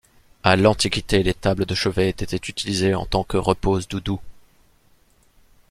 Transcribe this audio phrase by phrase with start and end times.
[0.43, 4.19] A l'Antiquité, les tables de chevet étaient utilisées en tant que repose-doudou.